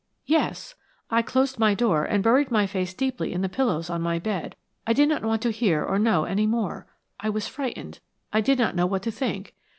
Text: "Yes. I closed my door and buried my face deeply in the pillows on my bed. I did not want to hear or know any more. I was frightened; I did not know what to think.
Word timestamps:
"Yes. 0.25 0.73
I 1.11 1.21
closed 1.21 1.59
my 1.59 1.75
door 1.75 2.05
and 2.05 2.23
buried 2.23 2.49
my 2.49 2.65
face 2.65 2.91
deeply 2.91 3.31
in 3.33 3.41
the 3.41 3.47
pillows 3.47 3.87
on 3.87 4.01
my 4.01 4.17
bed. 4.17 4.55
I 4.87 4.93
did 4.93 5.07
not 5.07 5.23
want 5.23 5.43
to 5.43 5.51
hear 5.51 5.83
or 5.85 5.99
know 5.99 6.23
any 6.23 6.47
more. 6.47 6.87
I 7.19 7.29
was 7.29 7.47
frightened; 7.47 7.99
I 8.33 8.41
did 8.41 8.57
not 8.57 8.75
know 8.75 8.87
what 8.87 9.03
to 9.03 9.11
think. 9.11 9.53